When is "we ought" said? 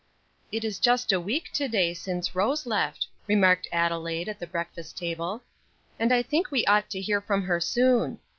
6.49-6.89